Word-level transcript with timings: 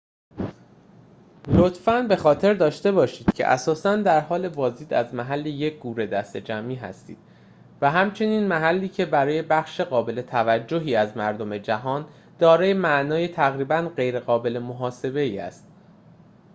لطفاً 1.47 2.01
به 2.01 2.15
خاطر 2.15 2.53
داشته 2.53 2.91
باشید 2.91 3.33
که 3.33 3.47
اساساً 3.47 3.95
در 3.95 4.19
حال 4.19 4.49
بازدید 4.49 4.93
از 4.93 5.13
محل 5.15 5.45
یک 5.45 5.79
گور 5.79 6.05
دسته‌جمعی 6.05 6.75
هستید 6.75 7.17
و 7.81 7.91
همچنین 7.91 8.47
محلی 8.47 8.89
که 8.89 9.05
برای 9.05 9.41
بخش 9.41 9.81
قابل 9.81 10.21
توجهی 10.21 10.95
از 10.95 11.17
مردم 11.17 11.57
جهان 11.57 12.07
دارای 12.39 12.73
معنای 12.73 13.27
تقریباً 13.27 13.91
غیرقابل 13.97 14.59
محاسبه 14.59 15.19
ای 15.19 15.37
است 15.39 15.67